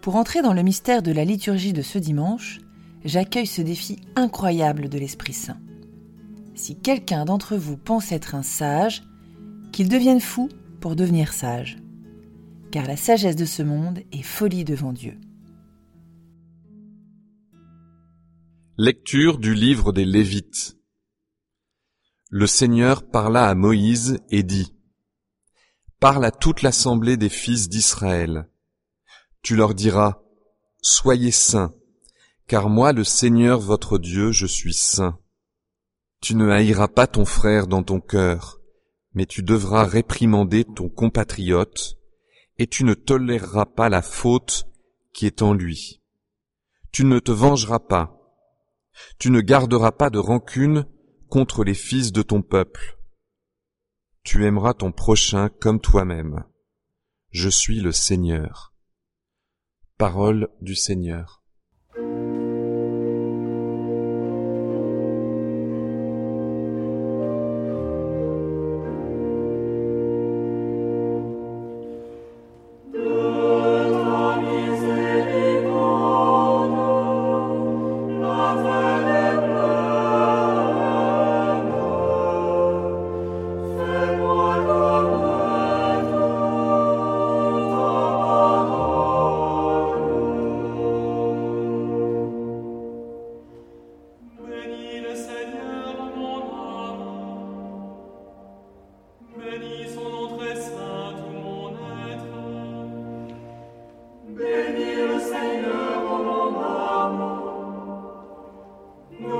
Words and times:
Pour 0.00 0.16
entrer 0.16 0.42
dans 0.42 0.52
le 0.52 0.62
mystère 0.62 1.02
de 1.02 1.12
la 1.12 1.24
liturgie 1.24 1.72
de 1.72 1.82
ce 1.82 1.98
dimanche, 1.98 2.60
j'accueille 3.04 3.46
ce 3.46 3.62
défi 3.62 4.00
incroyable 4.16 4.88
de 4.88 4.98
l'Esprit 4.98 5.32
Saint. 5.32 5.60
Si 6.54 6.76
quelqu'un 6.76 7.24
d'entre 7.24 7.56
vous 7.56 7.76
pense 7.76 8.12
être 8.12 8.34
un 8.34 8.42
sage, 8.42 9.02
qu'il 9.72 9.88
devienne 9.88 10.20
fou 10.20 10.48
pour 10.80 10.96
devenir 10.96 11.32
sage. 11.32 11.78
Car 12.70 12.86
la 12.86 12.96
sagesse 12.96 13.36
de 13.36 13.44
ce 13.44 13.62
monde 13.62 14.00
est 14.12 14.22
folie 14.22 14.64
devant 14.64 14.92
Dieu. 14.92 15.18
Lecture 18.76 19.38
du 19.38 19.54
livre 19.54 19.92
des 19.92 20.04
Lévites. 20.04 20.76
Le 22.30 22.46
Seigneur 22.46 23.08
parla 23.08 23.48
à 23.48 23.54
Moïse 23.54 24.20
et 24.30 24.42
dit, 24.42 24.74
Parle 25.98 26.24
à 26.24 26.30
toute 26.30 26.62
l'assemblée 26.62 27.16
des 27.16 27.28
fils 27.28 27.68
d'Israël. 27.68 28.48
Tu 29.48 29.56
leur 29.56 29.72
diras, 29.72 30.20
Soyez 30.82 31.30
saints, 31.30 31.74
car 32.48 32.68
moi 32.68 32.92
le 32.92 33.02
Seigneur 33.02 33.60
votre 33.60 33.96
Dieu, 33.96 34.30
je 34.30 34.44
suis 34.44 34.74
saint. 34.74 35.18
Tu 36.20 36.34
ne 36.34 36.50
haïras 36.50 36.88
pas 36.88 37.06
ton 37.06 37.24
frère 37.24 37.66
dans 37.66 37.82
ton 37.82 37.98
cœur, 37.98 38.60
mais 39.14 39.24
tu 39.24 39.42
devras 39.42 39.84
réprimander 39.84 40.66
ton 40.66 40.90
compatriote, 40.90 41.96
et 42.58 42.66
tu 42.66 42.84
ne 42.84 42.92
toléreras 42.92 43.64
pas 43.64 43.88
la 43.88 44.02
faute 44.02 44.66
qui 45.14 45.24
est 45.24 45.40
en 45.40 45.54
lui. 45.54 46.02
Tu 46.92 47.06
ne 47.06 47.18
te 47.18 47.32
vengeras 47.32 47.78
pas, 47.78 48.20
tu 49.18 49.30
ne 49.30 49.40
garderas 49.40 49.92
pas 49.92 50.10
de 50.10 50.18
rancune 50.18 50.84
contre 51.30 51.64
les 51.64 51.72
fils 51.72 52.12
de 52.12 52.20
ton 52.20 52.42
peuple. 52.42 52.98
Tu 54.24 54.44
aimeras 54.44 54.74
ton 54.74 54.92
prochain 54.92 55.48
comme 55.48 55.80
toi-même. 55.80 56.44
Je 57.30 57.48
suis 57.48 57.80
le 57.80 57.92
Seigneur. 57.92 58.74
Parole 59.98 60.48
du 60.60 60.76
Seigneur. 60.76 61.42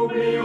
be 0.09 0.38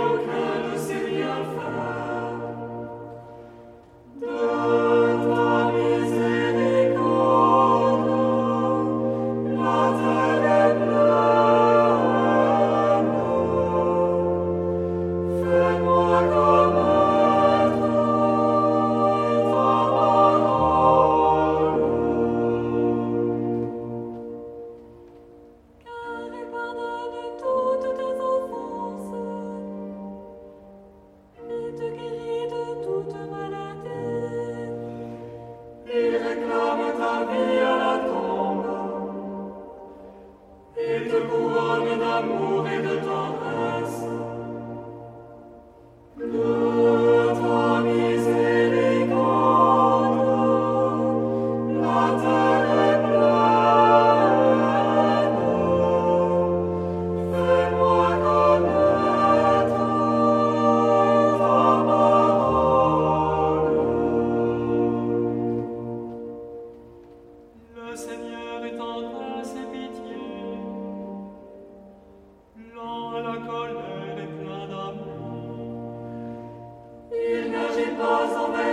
Lecture 77.95 78.49
de 78.49 78.57
la 78.57 78.72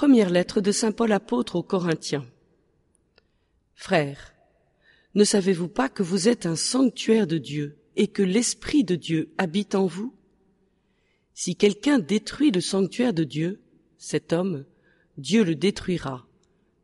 première 0.00 0.30
lettre 0.30 0.62
de 0.62 0.72
Saint 0.72 0.92
Paul 0.92 1.12
apôtre 1.12 1.56
aux 1.56 1.62
Corinthiens. 1.62 2.24
Frères, 3.74 4.32
ne 5.14 5.24
savez-vous 5.24 5.68
pas 5.68 5.90
que 5.90 6.02
vous 6.02 6.26
êtes 6.26 6.46
un 6.46 6.56
sanctuaire 6.56 7.26
de 7.26 7.36
Dieu 7.36 7.76
et 7.96 8.08
que 8.08 8.22
l'Esprit 8.22 8.82
de 8.82 8.96
Dieu 8.96 9.30
habite 9.36 9.74
en 9.74 9.84
vous? 9.84 10.14
Si 11.34 11.54
quelqu'un 11.54 11.98
détruit 11.98 12.50
le 12.50 12.62
sanctuaire 12.62 13.12
de 13.12 13.24
Dieu, 13.24 13.60
cet 13.98 14.32
homme, 14.32 14.64
Dieu 15.18 15.44
le 15.44 15.54
détruira, 15.54 16.26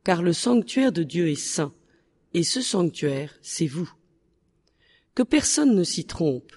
car 0.05 0.23
le 0.23 0.35
sanctuaire 0.35 0.93
de 0.93 1.03
Dieu 1.03 1.31
est 1.31 1.43
saint, 1.43 1.73
et 2.35 2.43
ce 2.43 2.61
sanctuaire, 2.61 3.35
c'est 3.41 3.67
vous. 3.67 3.91
Que 5.15 5.23
personne 5.23 5.75
ne 5.75 5.85
s'y 5.85 6.05
trompe. 6.05 6.53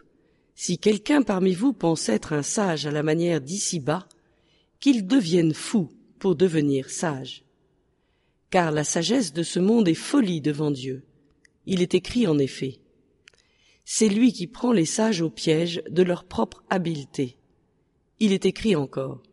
Si 0.55 0.77
quelqu'un 0.77 1.21
parmi 1.21 1.53
vous 1.53 1.71
pense 1.71 2.09
être 2.09 2.33
un 2.33 2.43
sage 2.43 2.85
à 2.85 2.91
la 2.91 3.01
manière 3.01 3.39
d'ici-bas, 3.39 4.09
qu'il 4.81 5.07
devienne 5.07 5.53
fou 5.53 5.89
pour 6.19 6.35
devenir 6.35 6.89
sage. 6.89 7.43
Car 8.49 8.71
la 8.71 8.83
sagesse 8.83 9.33
de 9.33 9.43
ce 9.43 9.59
monde 9.59 9.87
est 9.87 9.93
folie 9.93 10.41
devant 10.41 10.71
Dieu. 10.71 11.03
Il 11.65 11.81
est 11.81 11.93
écrit 11.93 12.27
en 12.27 12.37
effet. 12.37 12.79
C'est 13.85 14.09
lui 14.09 14.33
qui 14.33 14.47
prend 14.47 14.71
les 14.71 14.85
sages 14.85 15.21
au 15.21 15.29
piège 15.29 15.81
de 15.89 16.03
leur 16.03 16.25
propre 16.25 16.63
habileté. 16.69 17.37
Il 18.19 18.33
est 18.33 18.45
écrit 18.45 18.75
encore. 18.75 19.23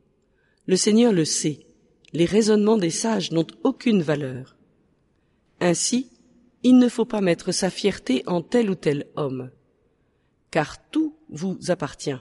Le 0.66 0.76
Seigneur 0.76 1.12
le 1.12 1.24
sait. 1.24 1.66
Les 2.12 2.24
raisonnements 2.24 2.78
des 2.78 2.90
sages 2.90 3.32
n'ont 3.32 3.46
aucune 3.64 4.00
valeur. 4.00 4.56
Ainsi, 5.60 6.10
il 6.62 6.78
ne 6.78 6.88
faut 6.88 7.04
pas 7.04 7.20
mettre 7.20 7.52
sa 7.52 7.70
fierté 7.70 8.22
en 8.26 8.42
tel 8.42 8.70
ou 8.70 8.74
tel 8.74 9.06
homme. 9.16 9.50
Car 10.50 10.88
tout 10.90 11.16
vous 11.28 11.58
appartient. 11.68 12.18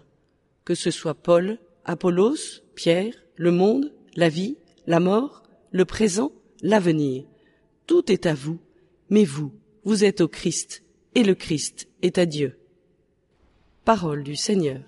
Que 0.66 0.76
ce 0.76 0.92
soit 0.92 1.16
Paul, 1.16 1.60
Apollos, 1.84 2.62
Pierre, 2.76 3.16
le 3.36 3.52
monde, 3.52 3.95
la 4.16 4.30
vie, 4.30 4.58
la 4.88 5.00
mort, 5.00 5.44
le 5.72 5.86
présent, 5.86 6.32
l'avenir. 6.62 7.26
Tout 7.86 8.12
est 8.12 8.26
à 8.26 8.34
vous, 8.34 8.60
mais 9.10 9.26
vous, 9.26 9.52
vous 9.84 10.04
êtes 10.04 10.22
au 10.22 10.28
Christ, 10.28 10.84
et 11.14 11.24
le 11.24 11.36
Christ 11.36 11.88
est 12.02 12.18
à 12.18 12.26
Dieu. 12.26 12.58
Parole 13.84 14.24
du 14.24 14.36
Seigneur. 14.36 14.82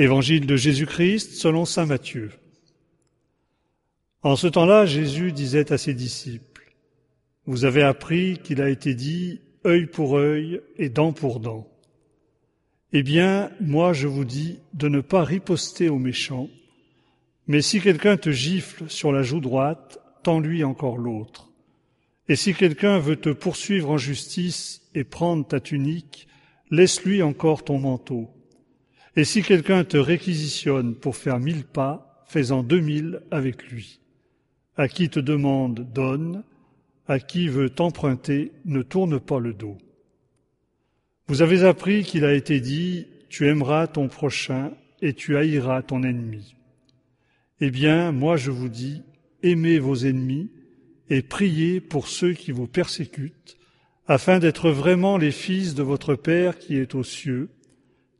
Évangile 0.00 0.46
de 0.46 0.54
Jésus-Christ 0.54 1.32
selon 1.32 1.64
Saint 1.64 1.86
Matthieu. 1.86 2.30
En 4.22 4.36
ce 4.36 4.46
temps-là, 4.46 4.86
Jésus 4.86 5.32
disait 5.32 5.72
à 5.72 5.76
ses 5.76 5.92
disciples, 5.92 6.72
Vous 7.46 7.64
avez 7.64 7.82
appris 7.82 8.38
qu'il 8.38 8.62
a 8.62 8.70
été 8.70 8.94
dit 8.94 9.40
œil 9.66 9.86
pour 9.86 10.16
œil 10.16 10.60
et 10.76 10.88
dent 10.88 11.12
pour 11.12 11.40
dent. 11.40 11.66
Eh 12.92 13.02
bien, 13.02 13.50
moi 13.60 13.92
je 13.92 14.06
vous 14.06 14.24
dis 14.24 14.60
de 14.72 14.88
ne 14.88 15.00
pas 15.00 15.24
riposter 15.24 15.88
aux 15.88 15.98
méchants, 15.98 16.48
mais 17.48 17.60
si 17.60 17.80
quelqu'un 17.80 18.16
te 18.16 18.30
gifle 18.30 18.88
sur 18.88 19.10
la 19.10 19.24
joue 19.24 19.40
droite, 19.40 19.98
tends-lui 20.22 20.62
encore 20.62 20.96
l'autre. 20.96 21.50
Et 22.28 22.36
si 22.36 22.54
quelqu'un 22.54 23.00
veut 23.00 23.16
te 23.16 23.30
poursuivre 23.30 23.90
en 23.90 23.98
justice 23.98 24.80
et 24.94 25.02
prendre 25.02 25.44
ta 25.44 25.58
tunique, 25.58 26.28
laisse-lui 26.70 27.20
encore 27.20 27.64
ton 27.64 27.80
manteau. 27.80 28.30
Et 29.18 29.24
si 29.24 29.42
quelqu'un 29.42 29.82
te 29.82 29.96
réquisitionne 29.96 30.94
pour 30.94 31.16
faire 31.16 31.40
mille 31.40 31.64
pas, 31.64 32.24
fais-en 32.28 32.62
deux 32.62 32.78
mille 32.78 33.20
avec 33.32 33.68
lui. 33.68 33.98
À 34.76 34.86
qui 34.86 35.10
te 35.10 35.18
demande, 35.18 35.92
donne. 35.92 36.44
À 37.08 37.18
qui 37.18 37.48
veut 37.48 37.68
t'emprunter, 37.68 38.52
ne 38.64 38.80
tourne 38.80 39.18
pas 39.18 39.40
le 39.40 39.54
dos. 39.54 39.76
Vous 41.26 41.42
avez 41.42 41.64
appris 41.64 42.04
qu'il 42.04 42.24
a 42.24 42.32
été 42.32 42.60
dit, 42.60 43.08
tu 43.28 43.48
aimeras 43.48 43.88
ton 43.88 44.06
prochain 44.06 44.70
et 45.02 45.14
tu 45.14 45.36
haïras 45.36 45.82
ton 45.82 46.04
ennemi. 46.04 46.54
Eh 47.60 47.72
bien, 47.72 48.12
moi 48.12 48.36
je 48.36 48.52
vous 48.52 48.68
dis, 48.68 49.02
aimez 49.42 49.80
vos 49.80 49.96
ennemis 49.96 50.48
et 51.10 51.22
priez 51.22 51.80
pour 51.80 52.06
ceux 52.06 52.34
qui 52.34 52.52
vous 52.52 52.68
persécutent, 52.68 53.56
afin 54.06 54.38
d'être 54.38 54.70
vraiment 54.70 55.18
les 55.18 55.32
fils 55.32 55.74
de 55.74 55.82
votre 55.82 56.14
Père 56.14 56.56
qui 56.56 56.76
est 56.76 56.94
aux 56.94 57.02
cieux, 57.02 57.50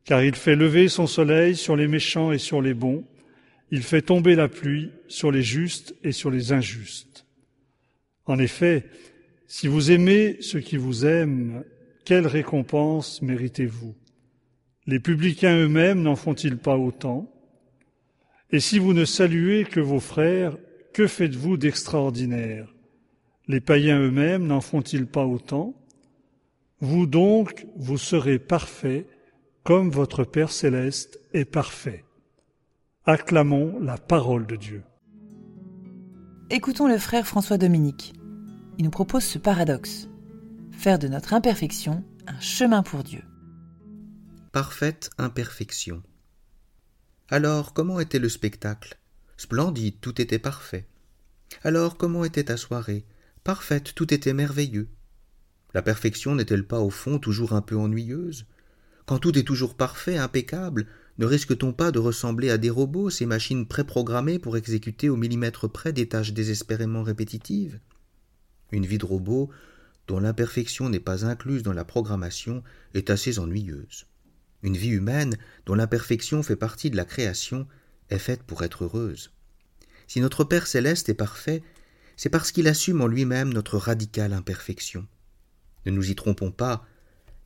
car 0.08 0.24
il 0.24 0.34
fait 0.34 0.56
lever 0.56 0.88
son 0.88 1.06
soleil 1.06 1.54
sur 1.54 1.76
les 1.76 1.86
méchants 1.86 2.32
et 2.32 2.38
sur 2.38 2.62
les 2.62 2.72
bons, 2.72 3.04
il 3.70 3.82
fait 3.82 4.00
tomber 4.00 4.36
la 4.36 4.48
pluie 4.48 4.90
sur 5.06 5.30
les 5.30 5.42
justes 5.42 5.94
et 6.02 6.12
sur 6.12 6.30
les 6.30 6.50
injustes. 6.50 7.26
En 8.24 8.38
effet, 8.38 8.86
si 9.46 9.68
vous 9.68 9.90
aimez 9.90 10.38
ceux 10.40 10.60
qui 10.60 10.78
vous 10.78 11.04
aiment, 11.04 11.62
quelle 12.06 12.26
récompense 12.26 13.20
méritez-vous? 13.20 13.94
Les 14.86 14.98
publicains 14.98 15.58
eux-mêmes 15.58 16.00
n'en 16.00 16.16
font-ils 16.16 16.56
pas 16.56 16.78
autant? 16.78 17.30
Et 18.50 18.60
si 18.60 18.78
vous 18.78 18.94
ne 18.94 19.04
saluez 19.04 19.66
que 19.66 19.80
vos 19.80 20.00
frères, 20.00 20.56
que 20.94 21.06
faites-vous 21.06 21.58
d'extraordinaire? 21.58 22.74
Les 23.46 23.60
païens 23.60 24.00
eux-mêmes 24.00 24.46
n'en 24.46 24.62
font-ils 24.62 25.04
pas 25.04 25.26
autant? 25.26 25.74
Vous 26.80 27.06
donc, 27.06 27.66
vous 27.76 27.98
serez 27.98 28.38
parfaits 28.38 29.06
comme 29.68 29.90
votre 29.90 30.24
Père 30.24 30.50
céleste 30.50 31.20
est 31.34 31.44
parfait. 31.44 32.02
Acclamons 33.04 33.78
la 33.80 33.98
parole 33.98 34.46
de 34.46 34.56
Dieu. 34.56 34.82
Écoutons 36.48 36.88
le 36.88 36.96
frère 36.96 37.26
François 37.26 37.58
Dominique. 37.58 38.14
Il 38.78 38.86
nous 38.86 38.90
propose 38.90 39.24
ce 39.24 39.36
paradoxe. 39.38 40.08
Faire 40.72 40.98
de 40.98 41.06
notre 41.06 41.34
imperfection 41.34 42.02
un 42.26 42.40
chemin 42.40 42.82
pour 42.82 43.04
Dieu. 43.04 43.20
Parfaite 44.52 45.10
imperfection. 45.18 46.02
Alors, 47.28 47.74
comment 47.74 48.00
était 48.00 48.18
le 48.18 48.30
spectacle? 48.30 48.98
Splendide, 49.36 50.00
tout 50.00 50.18
était 50.18 50.38
parfait. 50.38 50.88
Alors, 51.62 51.98
comment 51.98 52.24
était 52.24 52.44
ta 52.44 52.56
soirée? 52.56 53.04
Parfaite, 53.44 53.94
tout 53.94 54.14
était 54.14 54.32
merveilleux. 54.32 54.88
La 55.74 55.82
perfection 55.82 56.34
n'est-elle 56.34 56.66
pas 56.66 56.80
au 56.80 56.88
fond 56.88 57.18
toujours 57.18 57.52
un 57.52 57.60
peu 57.60 57.76
ennuyeuse? 57.76 58.46
Quand 59.08 59.18
tout 59.18 59.38
est 59.38 59.42
toujours 59.42 59.74
parfait, 59.74 60.18
impeccable, 60.18 60.86
ne 61.16 61.24
risque-t-on 61.24 61.72
pas 61.72 61.92
de 61.92 61.98
ressembler 61.98 62.50
à 62.50 62.58
des 62.58 62.68
robots, 62.68 63.08
ces 63.08 63.24
machines 63.24 63.66
préprogrammées 63.66 64.38
pour 64.38 64.58
exécuter 64.58 65.08
au 65.08 65.16
millimètre 65.16 65.66
près 65.66 65.94
des 65.94 66.06
tâches 66.06 66.34
désespérément 66.34 67.02
répétitives? 67.02 67.80
Une 68.70 68.84
vie 68.84 68.98
de 68.98 69.06
robot, 69.06 69.48
dont 70.08 70.20
l'imperfection 70.20 70.90
n'est 70.90 71.00
pas 71.00 71.24
incluse 71.24 71.62
dans 71.62 71.72
la 71.72 71.86
programmation, 71.86 72.62
est 72.92 73.08
assez 73.08 73.38
ennuyeuse. 73.38 74.04
Une 74.62 74.76
vie 74.76 74.90
humaine, 74.90 75.38
dont 75.64 75.74
l'imperfection 75.74 76.42
fait 76.42 76.56
partie 76.56 76.90
de 76.90 76.96
la 76.96 77.06
création, 77.06 77.66
est 78.10 78.18
faite 78.18 78.42
pour 78.42 78.62
être 78.62 78.84
heureuse. 78.84 79.32
Si 80.06 80.20
notre 80.20 80.44
Père 80.44 80.66
céleste 80.66 81.08
est 81.08 81.14
parfait, 81.14 81.62
c'est 82.18 82.28
parce 82.28 82.52
qu'il 82.52 82.68
assume 82.68 83.00
en 83.00 83.06
lui-même 83.06 83.54
notre 83.54 83.78
radicale 83.78 84.34
imperfection. 84.34 85.06
Ne 85.86 85.92
nous 85.92 86.10
y 86.10 86.14
trompons 86.14 86.50
pas, 86.50 86.86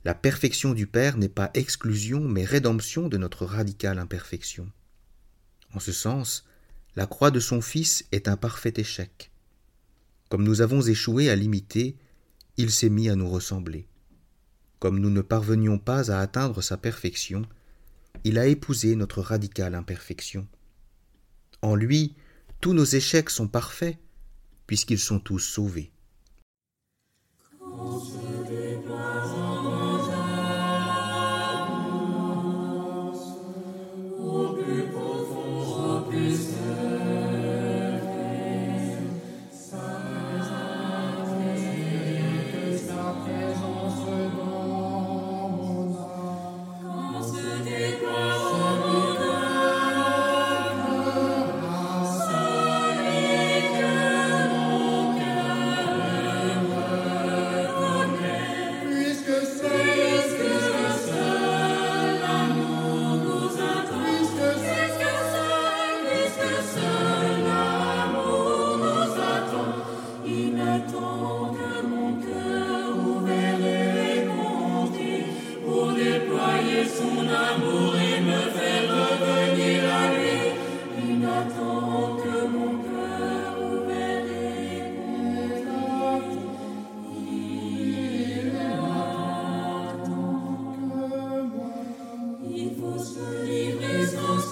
la 0.04 0.14
perfection 0.14 0.72
du 0.74 0.86
Père 0.86 1.16
n'est 1.16 1.28
pas 1.28 1.50
exclusion, 1.54 2.20
mais 2.20 2.44
rédemption 2.44 3.08
de 3.08 3.16
notre 3.16 3.46
radicale 3.46 3.98
imperfection. 3.98 4.70
En 5.74 5.80
ce 5.80 5.92
sens, 5.92 6.44
la 6.96 7.06
croix 7.06 7.30
de 7.30 7.40
son 7.40 7.60
Fils 7.60 8.04
est 8.12 8.28
un 8.28 8.36
parfait 8.36 8.74
échec. 8.76 9.30
Comme 10.28 10.42
nous 10.42 10.60
avons 10.60 10.82
échoué 10.82 11.30
à 11.30 11.36
l'imiter, 11.36 11.96
il 12.56 12.70
s'est 12.70 12.90
mis 12.90 13.08
à 13.08 13.16
nous 13.16 13.28
ressembler. 13.28 13.86
Comme 14.78 14.98
nous 14.98 15.10
ne 15.10 15.20
parvenions 15.20 15.78
pas 15.78 16.10
à 16.10 16.20
atteindre 16.20 16.62
sa 16.62 16.76
perfection, 16.76 17.42
il 18.24 18.38
a 18.38 18.46
épousé 18.46 18.96
notre 18.96 19.20
radicale 19.20 19.74
imperfection. 19.74 20.46
En 21.62 21.76
lui, 21.76 22.16
tous 22.60 22.72
nos 22.72 22.84
échecs 22.84 23.30
sont 23.30 23.48
parfaits, 23.48 23.98
puisqu'ils 24.66 24.98
sont 24.98 25.20
tous 25.20 25.38
sauvés. 25.38 25.92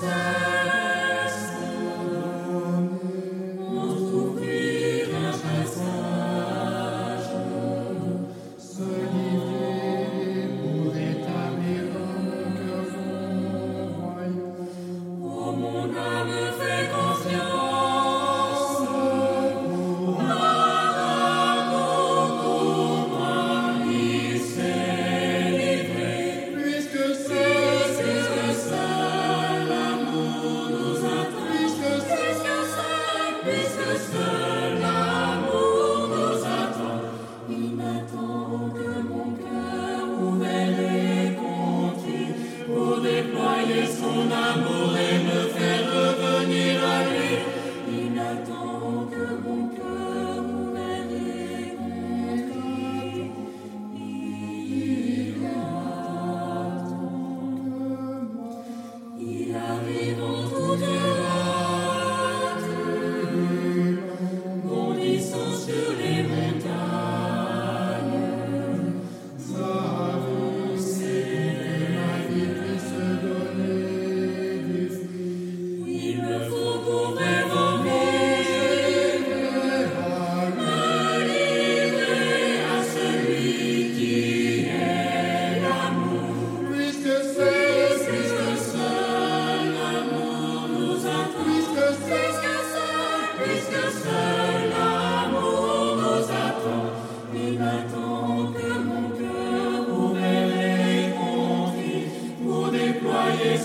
desire. 0.00 0.39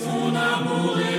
un 0.08 0.36
amore 0.36 1.15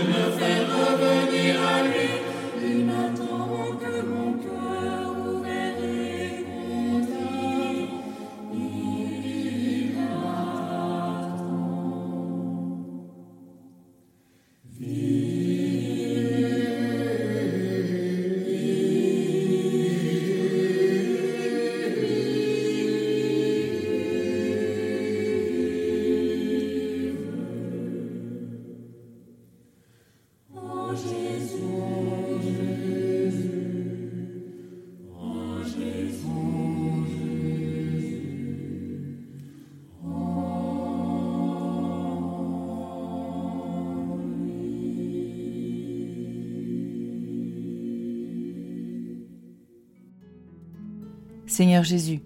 Seigneur 51.46 51.84
Jésus, 51.84 52.22